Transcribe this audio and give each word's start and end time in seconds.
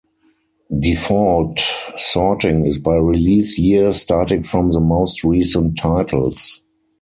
Default 0.79 1.59
sorting 1.95 2.65
is 2.65 2.79
by 2.79 2.95
release 2.95 3.59
year, 3.59 3.91
starting 3.91 4.41
from 4.41 4.71
the 4.71 4.79
most 4.79 5.23
recent 5.23 5.77
titles. 5.77 6.59